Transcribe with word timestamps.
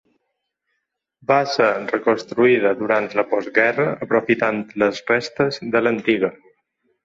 Va 1.31 1.37
ser 1.55 1.67
reconstruïda 1.91 2.73
durant 2.81 3.11
la 3.21 3.27
postguerra, 3.35 3.87
aprofitant 4.09 4.67
les 4.85 5.07
restes 5.15 5.65
de 5.77 5.87
l'antiga. 5.87 6.35